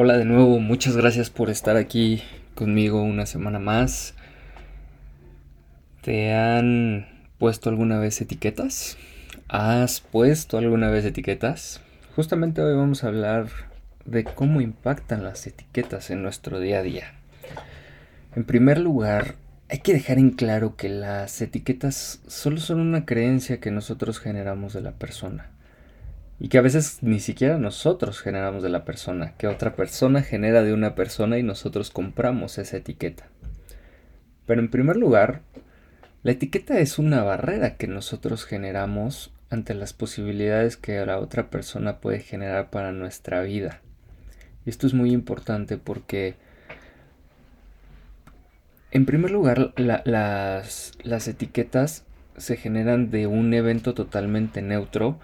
Hola 0.00 0.16
de 0.16 0.24
nuevo, 0.24 0.60
muchas 0.60 0.96
gracias 0.96 1.28
por 1.28 1.50
estar 1.50 1.76
aquí 1.76 2.22
conmigo 2.54 3.02
una 3.02 3.26
semana 3.26 3.58
más. 3.58 4.14
¿Te 6.02 6.32
han 6.32 7.08
puesto 7.36 7.68
alguna 7.68 7.98
vez 7.98 8.20
etiquetas? 8.20 8.96
¿Has 9.48 9.98
puesto 9.98 10.56
alguna 10.56 10.88
vez 10.88 11.04
etiquetas? 11.04 11.80
Justamente 12.14 12.62
hoy 12.62 12.76
vamos 12.76 13.02
a 13.02 13.08
hablar 13.08 13.48
de 14.04 14.22
cómo 14.22 14.60
impactan 14.60 15.24
las 15.24 15.44
etiquetas 15.48 16.10
en 16.10 16.22
nuestro 16.22 16.60
día 16.60 16.78
a 16.78 16.82
día. 16.84 17.14
En 18.36 18.44
primer 18.44 18.78
lugar, 18.78 19.34
hay 19.68 19.80
que 19.80 19.94
dejar 19.94 20.18
en 20.18 20.30
claro 20.30 20.76
que 20.76 20.90
las 20.90 21.42
etiquetas 21.42 22.20
solo 22.28 22.58
son 22.58 22.78
una 22.78 23.04
creencia 23.04 23.58
que 23.58 23.72
nosotros 23.72 24.20
generamos 24.20 24.74
de 24.74 24.80
la 24.80 24.92
persona. 24.92 25.57
Y 26.40 26.48
que 26.48 26.58
a 26.58 26.62
veces 26.62 26.98
ni 27.02 27.18
siquiera 27.20 27.58
nosotros 27.58 28.20
generamos 28.20 28.62
de 28.62 28.68
la 28.68 28.84
persona, 28.84 29.34
que 29.36 29.48
otra 29.48 29.74
persona 29.74 30.22
genera 30.22 30.62
de 30.62 30.72
una 30.72 30.94
persona 30.94 31.38
y 31.38 31.42
nosotros 31.42 31.90
compramos 31.90 32.58
esa 32.58 32.76
etiqueta. 32.76 33.26
Pero 34.46 34.60
en 34.60 34.70
primer 34.70 34.96
lugar, 34.96 35.42
la 36.22 36.32
etiqueta 36.32 36.78
es 36.78 36.98
una 36.98 37.22
barrera 37.22 37.76
que 37.76 37.88
nosotros 37.88 38.44
generamos 38.44 39.32
ante 39.50 39.74
las 39.74 39.92
posibilidades 39.92 40.76
que 40.76 41.04
la 41.04 41.18
otra 41.18 41.50
persona 41.50 41.98
puede 41.98 42.20
generar 42.20 42.70
para 42.70 42.92
nuestra 42.92 43.42
vida. 43.42 43.80
Y 44.64 44.70
esto 44.70 44.86
es 44.86 44.94
muy 44.94 45.10
importante 45.10 45.76
porque 45.76 46.36
en 48.90 49.04
primer 49.04 49.30
lugar, 49.30 49.74
las, 49.76 50.92
las 51.02 51.28
etiquetas 51.28 52.04
se 52.38 52.56
generan 52.56 53.10
de 53.10 53.26
un 53.26 53.52
evento 53.52 53.92
totalmente 53.92 54.62
neutro 54.62 55.18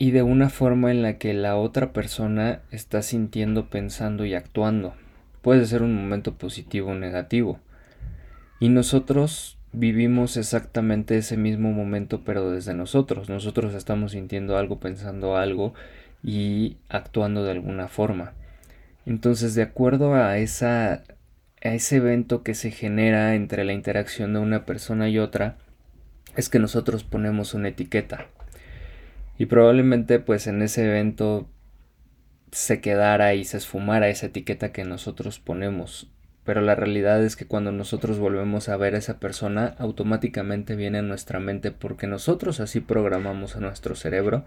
y 0.00 0.12
de 0.12 0.22
una 0.22 0.48
forma 0.48 0.90
en 0.90 1.02
la 1.02 1.18
que 1.18 1.34
la 1.34 1.58
otra 1.58 1.92
persona 1.92 2.62
está 2.70 3.02
sintiendo, 3.02 3.68
pensando 3.68 4.24
y 4.24 4.32
actuando. 4.32 4.94
Puede 5.42 5.66
ser 5.66 5.82
un 5.82 5.94
momento 5.94 6.38
positivo 6.38 6.92
o 6.92 6.94
negativo. 6.94 7.60
Y 8.60 8.70
nosotros 8.70 9.58
vivimos 9.72 10.38
exactamente 10.38 11.18
ese 11.18 11.36
mismo 11.36 11.72
momento 11.72 12.22
pero 12.24 12.50
desde 12.50 12.72
nosotros. 12.72 13.28
Nosotros 13.28 13.74
estamos 13.74 14.12
sintiendo 14.12 14.56
algo, 14.56 14.80
pensando 14.80 15.36
algo 15.36 15.74
y 16.22 16.78
actuando 16.88 17.44
de 17.44 17.50
alguna 17.50 17.86
forma. 17.86 18.32
Entonces, 19.04 19.54
de 19.54 19.64
acuerdo 19.64 20.14
a 20.14 20.38
esa 20.38 21.02
a 21.62 21.74
ese 21.74 21.96
evento 21.96 22.42
que 22.42 22.54
se 22.54 22.70
genera 22.70 23.34
entre 23.34 23.64
la 23.64 23.74
interacción 23.74 24.32
de 24.32 24.38
una 24.38 24.64
persona 24.64 25.10
y 25.10 25.18
otra 25.18 25.58
es 26.36 26.48
que 26.48 26.58
nosotros 26.58 27.04
ponemos 27.04 27.52
una 27.52 27.68
etiqueta. 27.68 28.28
Y 29.40 29.46
probablemente 29.46 30.20
pues 30.20 30.46
en 30.48 30.60
ese 30.60 30.84
evento 30.84 31.48
se 32.52 32.82
quedara 32.82 33.32
y 33.32 33.46
se 33.46 33.56
esfumara 33.56 34.10
esa 34.10 34.26
etiqueta 34.26 34.70
que 34.70 34.84
nosotros 34.84 35.38
ponemos. 35.38 36.12
Pero 36.44 36.60
la 36.60 36.74
realidad 36.74 37.24
es 37.24 37.36
que 37.36 37.46
cuando 37.46 37.72
nosotros 37.72 38.18
volvemos 38.18 38.68
a 38.68 38.76
ver 38.76 38.94
a 38.94 38.98
esa 38.98 39.18
persona, 39.18 39.76
automáticamente 39.78 40.76
viene 40.76 40.98
a 40.98 41.02
nuestra 41.02 41.40
mente 41.40 41.70
porque 41.70 42.06
nosotros 42.06 42.60
así 42.60 42.80
programamos 42.80 43.56
a 43.56 43.60
nuestro 43.60 43.94
cerebro 43.94 44.44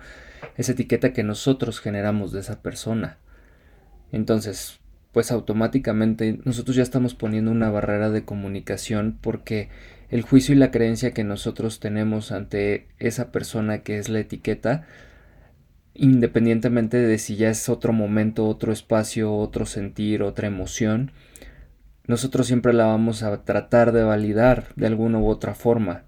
esa 0.58 0.74
etiqueta 0.74 1.12
que 1.12 1.24
nosotros 1.24 1.80
generamos 1.80 2.32
de 2.32 2.42
esa 2.42 2.62
persona. 2.62 3.18
Entonces, 4.12 4.80
pues 5.14 5.32
automáticamente 5.32 6.40
nosotros 6.44 6.76
ya 6.76 6.84
estamos 6.84 7.14
poniendo 7.14 7.52
una 7.52 7.70
barrera 7.70 8.10
de 8.10 8.26
comunicación 8.26 9.18
porque 9.22 9.70
el 10.10 10.24
juicio 10.24 10.54
y 10.54 10.58
la 10.58 10.72
creencia 10.72 11.14
que 11.14 11.24
nosotros 11.24 11.80
tenemos 11.80 12.32
ante 12.32 12.88
esa 13.00 13.32
persona 13.32 13.84
que 13.84 14.00
es 14.00 14.10
la 14.10 14.20
etiqueta, 14.20 14.86
independientemente 15.94 16.98
de 16.98 17.18
si 17.20 17.36
ya 17.36 17.50
es 17.50 17.70
otro 17.70 17.94
momento, 17.94 18.48
otro 18.48 18.74
espacio, 18.74 19.34
otro 19.36 19.66
sentir, 19.68 20.24
otra 20.24 20.48
emoción, 20.48 21.12
nosotros 22.06 22.48
siempre 22.48 22.74
la 22.74 22.86
vamos 22.86 23.24
a 23.24 23.44
tratar 23.44 23.92
de 23.92 24.04
validar 24.04 24.68
de 24.76 24.88
alguna 24.88 25.20
u 25.20 25.28
otra 25.28 25.54
forma. 25.54 26.04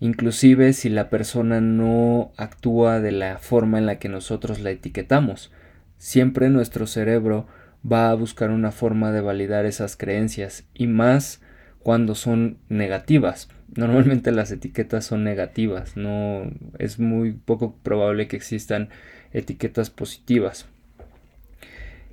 Inclusive 0.00 0.72
si 0.72 0.88
la 0.88 1.10
persona 1.10 1.60
no 1.60 2.32
actúa 2.36 3.00
de 3.00 3.12
la 3.12 3.38
forma 3.38 3.78
en 3.78 3.86
la 3.86 3.98
que 3.98 4.08
nosotros 4.08 4.60
la 4.60 4.70
etiquetamos. 4.70 5.52
Siempre 5.96 6.48
nuestro 6.48 6.86
cerebro 6.86 7.46
va 7.84 8.10
a 8.10 8.14
buscar 8.14 8.50
una 8.50 8.72
forma 8.72 9.12
de 9.12 9.20
validar 9.20 9.66
esas 9.66 9.96
creencias 9.96 10.64
y 10.74 10.86
más 10.86 11.40
cuando 11.82 12.14
son 12.14 12.58
negativas. 12.68 13.48
Normalmente 13.74 14.32
las 14.32 14.50
etiquetas 14.50 15.04
son 15.04 15.24
negativas, 15.24 15.96
no 15.96 16.50
es 16.78 16.98
muy 16.98 17.32
poco 17.32 17.76
probable 17.82 18.26
que 18.28 18.36
existan 18.36 18.88
etiquetas 19.32 19.90
positivas. 19.90 20.66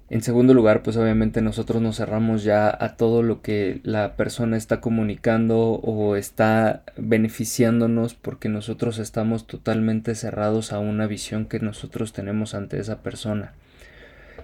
En 0.08 0.22
segundo 0.22 0.54
lugar, 0.54 0.84
pues 0.84 0.98
obviamente 0.98 1.42
nosotros 1.42 1.82
nos 1.82 1.98
cerramos 1.98 2.44
ya 2.44 2.70
a 2.70 2.96
todo 2.96 3.24
lo 3.24 3.42
que 3.42 3.82
la 3.84 4.16
persona 4.16 4.56
está 4.56 4.80
comunicando 4.80 5.58
o 5.60 6.16
está 6.16 6.84
beneficiándonos 6.96 8.14
porque 8.14 8.48
nosotros 8.48 9.00
estamos 9.00 9.48
totalmente 9.48 10.14
cerrados 10.14 10.74
a 10.74 10.80
una 10.80 11.08
visión 11.08 11.46
que 11.46 11.60
nosotros 11.60 12.14
tenemos 12.14 12.54
ante 12.54 12.80
esa 12.80 13.02
persona. 13.02 13.54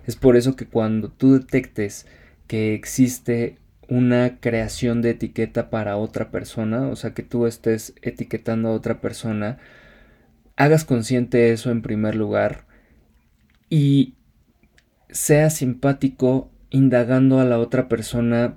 Es 0.06 0.16
por 0.16 0.36
eso 0.36 0.56
que 0.56 0.66
cuando 0.66 1.10
tú 1.10 1.34
detectes 1.34 2.08
que 2.48 2.74
existe 2.74 3.58
una 3.88 4.40
creación 4.40 5.02
de 5.02 5.12
etiqueta 5.12 5.70
para 5.70 5.98
otra 5.98 6.32
persona, 6.32 6.88
o 6.88 6.96
sea 6.96 7.14
que 7.14 7.24
tú 7.24 7.46
estés 7.46 7.94
etiquetando 8.02 8.70
a 8.70 8.74
otra 8.74 9.02
persona, 9.02 9.58
hagas 10.56 10.86
consciente 10.86 11.52
eso 11.52 11.72
en 11.72 11.82
primer 11.82 12.16
lugar 12.16 12.66
y 13.70 14.16
sea 15.10 15.50
simpático 15.50 16.52
indagando 16.70 17.40
a 17.40 17.46
la 17.46 17.60
otra 17.60 17.90
persona, 17.90 18.56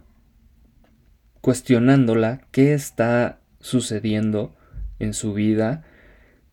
cuestionándola 1.41 2.43
qué 2.53 2.73
está 2.75 3.41
sucediendo 3.61 4.55
en 4.99 5.15
su 5.15 5.35
vida, 5.35 5.85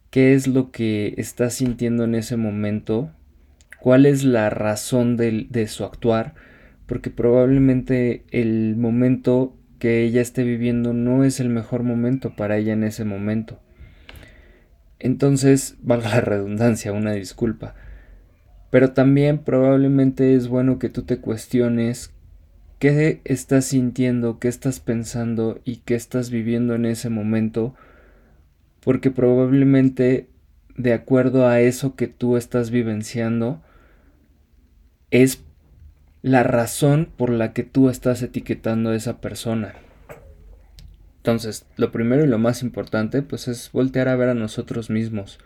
qué 0.09 0.33
es 0.33 0.47
lo 0.47 0.71
que 0.71 1.13
está 1.17 1.49
sintiendo 1.49 2.03
en 2.03 2.15
ese 2.15 2.35
momento 2.35 3.11
cuál 3.81 4.05
es 4.05 4.23
la 4.23 4.49
razón 4.51 5.17
de, 5.17 5.67
su 5.67 5.83
actuar, 5.83 6.35
porque 6.85 7.09
probablemente 7.09 8.23
el 8.29 8.75
momento 8.77 9.57
que 9.79 10.03
ella 10.03 10.21
esté 10.21 10.43
viviendo 10.43 10.93
no 10.93 11.23
es 11.23 11.39
el 11.39 11.49
mejor 11.49 11.81
momento 11.81 12.35
para 12.35 12.57
ella 12.57 12.73
en 12.73 12.83
ese 12.83 13.05
momento. 13.05 13.59
Entonces, 14.99 15.77
valga 15.81 16.09
la 16.09 16.21
redundancia, 16.21 16.93
una 16.93 17.13
disculpa. 17.13 17.73
Pero 18.69 18.93
también 18.93 19.39
probablemente 19.39 20.35
es 20.35 20.47
bueno 20.47 20.77
que 20.77 20.89
tú 20.89 21.01
te 21.01 21.17
cuestiones 21.17 22.13
qué 22.77 23.19
estás 23.23 23.65
sintiendo, 23.65 24.37
qué 24.37 24.47
estás 24.47 24.79
pensando 24.79 25.59
y 25.65 25.77
qué 25.77 25.95
estás 25.95 26.29
viviendo 26.29 26.75
en 26.75 26.85
ese 26.85 27.09
momento, 27.09 27.73
porque 28.83 29.09
probablemente 29.09 30.29
de 30.77 30.93
acuerdo 30.93 31.47
a 31.47 31.59
eso 31.61 31.95
que 31.95 32.07
tú 32.07 32.37
estás 32.37 32.69
vivenciando, 32.69 33.61
es 35.11 35.43
la 36.21 36.43
razón 36.43 37.09
por 37.17 37.29
la 37.29 37.53
que 37.53 37.63
tú 37.63 37.89
estás 37.89 38.21
etiquetando 38.21 38.89
a 38.89 38.95
esa 38.95 39.19
persona. 39.19 39.73
Entonces, 41.17 41.65
lo 41.75 41.91
primero 41.91 42.23
y 42.23 42.27
lo 42.27 42.39
más 42.39 42.63
importante, 42.63 43.21
pues 43.21 43.47
es 43.47 43.71
voltear 43.71 44.07
a 44.07 44.15
ver 44.15 44.29
a 44.29 44.33
nosotros 44.33 44.89
mismos. 44.89 45.39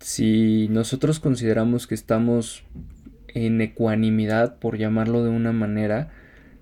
Si 0.00 0.68
nosotros 0.68 1.20
consideramos 1.20 1.86
que 1.86 1.94
estamos 1.94 2.64
en 3.28 3.60
ecuanimidad, 3.60 4.58
por 4.58 4.78
llamarlo 4.78 5.22
de 5.22 5.30
una 5.30 5.52
manera, 5.52 6.10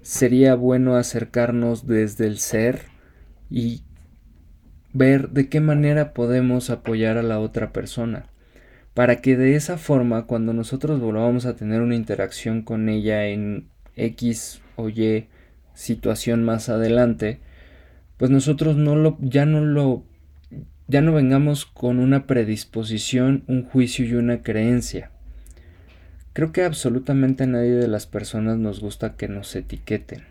sería 0.03 0.55
bueno 0.55 0.97
acercarnos 0.97 1.87
desde 1.87 2.27
el 2.27 2.39
ser 2.39 2.83
y 3.49 3.83
ver 4.93 5.31
de 5.31 5.49
qué 5.49 5.61
manera 5.61 6.13
podemos 6.13 6.69
apoyar 6.69 7.17
a 7.17 7.23
la 7.23 7.39
otra 7.39 7.73
persona 7.73 8.27
para 8.95 9.21
que 9.21 9.37
de 9.37 9.55
esa 9.55 9.79
forma 9.79 10.27
cuando 10.27 10.53
nosotros 10.53 11.01
volvamos 11.01 11.47
a 11.47 11.57
tener 11.57 11.81
una 11.81 11.95
interacción 11.95 12.63
con 12.63 12.89
ella 12.89 13.27
en 13.27 13.69
X 13.97 14.61
o 14.77 14.89
Y 14.89 15.29
situación 15.75 16.45
más 16.45 16.69
adelante, 16.69 17.41
pues 18.17 18.31
nosotros 18.31 18.77
no 18.77 18.97
lo, 18.97 19.17
ya 19.21 19.47
no 19.47 19.65
lo, 19.65 20.05
ya 20.89 21.01
no 21.01 21.13
vengamos 21.13 21.65
con 21.65 21.99
una 21.99 22.27
predisposición, 22.27 23.45
un 23.47 23.65
juicio 23.65 24.05
y 24.05 24.15
una 24.15 24.43
creencia. 24.43 25.11
Creo 26.33 26.53
que 26.53 26.65
absolutamente 26.65 27.45
a 27.45 27.47
nadie 27.47 27.73
de 27.73 27.89
las 27.89 28.07
personas 28.07 28.59
nos 28.59 28.81
gusta 28.81 29.17
que 29.17 29.27
nos 29.27 29.57
etiqueten. 29.57 30.25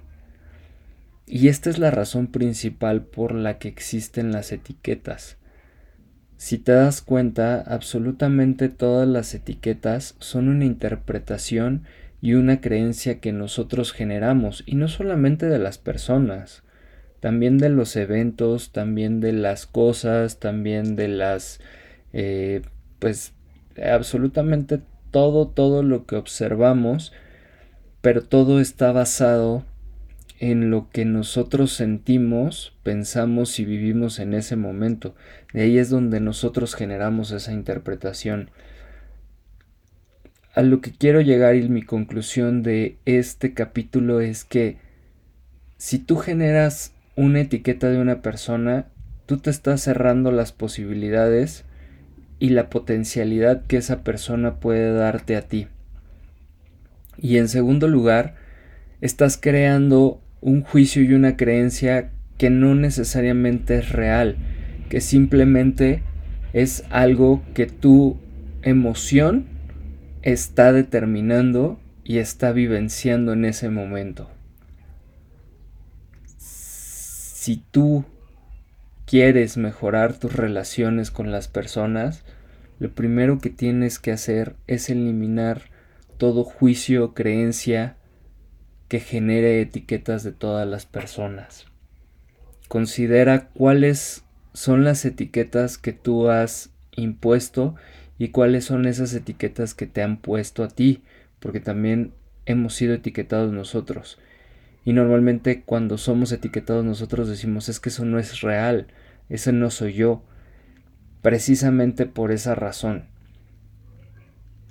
Y 1.25 1.47
esta 1.47 1.69
es 1.69 1.77
la 1.77 1.91
razón 1.91 2.27
principal 2.27 3.03
por 3.03 3.33
la 3.33 3.57
que 3.57 3.67
existen 3.67 4.31
las 4.31 4.51
etiquetas. 4.51 5.38
Si 6.39 6.57
te 6.57 6.71
das 6.71 7.01
cuenta, 7.01 7.59
absolutamente 7.59 8.69
todas 8.69 9.05
las 9.05 9.33
etiquetas 9.33 10.15
son 10.19 10.47
una 10.47 10.63
interpretación 10.63 11.83
y 12.21 12.35
una 12.35 12.61
creencia 12.61 13.19
que 13.19 13.33
nosotros 13.33 13.91
generamos, 13.91 14.63
y 14.65 14.75
no 14.75 14.87
solamente 14.87 15.47
de 15.47 15.59
las 15.59 15.79
personas, 15.79 16.63
también 17.19 17.57
de 17.57 17.67
los 17.67 17.93
eventos, 17.97 18.71
también 18.71 19.19
de 19.19 19.33
las 19.33 19.65
cosas, 19.65 20.39
también 20.39 20.95
de 20.95 21.09
las, 21.09 21.59
eh, 22.13 22.61
pues 22.99 23.33
absolutamente 23.83 24.79
todo, 25.11 25.49
todo 25.49 25.83
lo 25.83 26.05
que 26.05 26.15
observamos, 26.15 27.11
pero 27.99 28.23
todo 28.23 28.61
está 28.61 28.93
basado 28.93 29.65
en 30.39 30.71
lo 30.71 30.89
que 30.89 31.03
nosotros 31.03 31.73
sentimos, 31.73 32.73
pensamos 32.83 33.59
y 33.59 33.65
vivimos 33.65 34.19
en 34.19 34.33
ese 34.33 34.55
momento. 34.55 35.13
De 35.53 35.63
ahí 35.63 35.77
es 35.77 35.89
donde 35.89 36.21
nosotros 36.21 36.75
generamos 36.75 37.31
esa 37.31 37.51
interpretación. 37.51 38.49
A 40.55 40.61
lo 40.61 40.79
que 40.79 40.91
quiero 40.91 41.19
llegar 41.19 41.55
y 41.55 41.67
mi 41.67 41.83
conclusión 41.83 42.63
de 42.63 42.97
este 43.05 43.53
capítulo 43.53 44.21
es 44.21 44.45
que 44.45 44.77
si 45.77 45.99
tú 45.99 46.15
generas 46.15 46.93
una 47.17 47.41
etiqueta 47.41 47.89
de 47.89 47.99
una 47.99 48.21
persona, 48.21 48.87
tú 49.25 49.37
te 49.37 49.49
estás 49.49 49.81
cerrando 49.81 50.31
las 50.31 50.53
posibilidades 50.53 51.65
y 52.39 52.49
la 52.49 52.69
potencialidad 52.69 53.65
que 53.65 53.77
esa 53.77 54.03
persona 54.03 54.61
puede 54.61 54.93
darte 54.93 55.35
a 55.35 55.41
ti. 55.41 55.67
Y 57.17 57.37
en 57.37 57.49
segundo 57.49 57.89
lugar, 57.89 58.35
estás 59.01 59.37
creando 59.37 60.21
un 60.41 60.61
juicio 60.61 61.03
y 61.03 61.13
una 61.13 61.37
creencia 61.37 62.11
que 62.37 62.49
no 62.49 62.75
necesariamente 62.75 63.77
es 63.77 63.91
real, 63.91 64.37
que 64.89 65.01
simplemente 65.01 66.03
es 66.53 66.83
algo 66.89 67.43
que 67.53 67.67
tu 67.67 68.17
emoción 68.61 69.45
está 70.21 70.73
determinando 70.73 71.79
y 72.03 72.17
está 72.17 72.51
vivenciando 72.51 73.33
en 73.33 73.45
ese 73.45 73.69
momento. 73.69 74.29
Si 76.37 77.63
tú 77.71 78.05
quieres 79.05 79.57
mejorar 79.57 80.13
tus 80.17 80.35
relaciones 80.35 81.11
con 81.11 81.31
las 81.31 81.47
personas, 81.47 82.23
lo 82.79 82.91
primero 82.93 83.39
que 83.39 83.49
tienes 83.49 83.99
que 83.99 84.11
hacer 84.11 84.55
es 84.67 84.89
eliminar 84.89 85.63
todo 86.17 86.43
juicio 86.43 87.13
creencia 87.13 87.95
que 88.89 88.99
genere 88.99 89.61
etiquetas 89.61 90.23
de 90.23 90.31
todas 90.31 90.67
las 90.67 90.85
personas. 90.85 91.67
Considera 92.67 93.47
cuáles 93.49 94.23
son 94.53 94.83
las 94.83 95.05
etiquetas 95.05 95.77
que 95.77 95.93
tú 95.93 96.29
has 96.29 96.71
impuesto 96.95 97.75
y 98.17 98.29
cuáles 98.29 98.65
son 98.65 98.85
esas 98.85 99.13
etiquetas 99.13 99.75
que 99.75 99.85
te 99.85 100.01
han 100.01 100.17
puesto 100.17 100.63
a 100.63 100.67
ti, 100.67 101.03
porque 101.39 101.59
también 101.59 102.13
hemos 102.45 102.73
sido 102.73 102.95
etiquetados 102.95 103.53
nosotros. 103.53 104.19
Y 104.83 104.93
normalmente 104.93 105.61
cuando 105.61 105.97
somos 105.97 106.31
etiquetados 106.31 106.83
nosotros 106.83 107.29
decimos 107.29 107.69
es 107.69 107.79
que 107.79 107.89
eso 107.89 108.05
no 108.05 108.17
es 108.17 108.41
real, 108.41 108.87
ese 109.29 109.53
no 109.53 109.69
soy 109.69 109.93
yo. 109.93 110.23
Precisamente 111.21 112.05
por 112.07 112.31
esa 112.31 112.55
razón. 112.55 113.05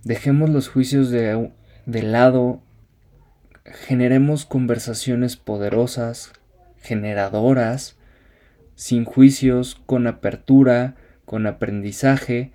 Dejemos 0.03 0.51
los 0.51 0.69
juicios 0.69 1.11
de, 1.11 1.53
de 1.87 2.03
lado 2.03 2.63
generemos 3.73 4.47
conversaciones 4.47 5.37
poderosas, 5.37 6.33
generadoras, 6.81 7.97
sin 8.75 9.05
juicios, 9.05 9.81
con 9.87 10.07
apertura, 10.07 10.95
con 11.25 11.47
aprendizaje 11.47 12.53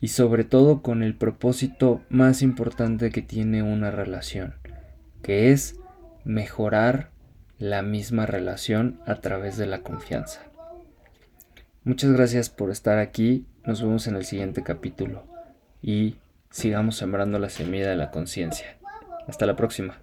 y 0.00 0.08
sobre 0.08 0.44
todo 0.44 0.82
con 0.82 1.02
el 1.02 1.14
propósito 1.14 2.02
más 2.08 2.42
importante 2.42 3.10
que 3.10 3.22
tiene 3.22 3.62
una 3.62 3.90
relación, 3.90 4.54
que 5.22 5.52
es 5.52 5.76
mejorar 6.24 7.10
la 7.58 7.82
misma 7.82 8.26
relación 8.26 9.00
a 9.06 9.20
través 9.20 9.56
de 9.56 9.66
la 9.66 9.82
confianza. 9.82 10.42
Muchas 11.84 12.12
gracias 12.12 12.50
por 12.50 12.70
estar 12.70 12.98
aquí, 12.98 13.46
nos 13.64 13.80
vemos 13.80 14.06
en 14.06 14.16
el 14.16 14.24
siguiente 14.24 14.62
capítulo 14.62 15.24
y 15.80 16.16
sigamos 16.50 16.96
sembrando 16.96 17.38
la 17.38 17.48
semilla 17.48 17.88
de 17.88 17.96
la 17.96 18.10
conciencia. 18.10 18.76
Hasta 19.26 19.46
la 19.46 19.56
próxima. 19.56 19.98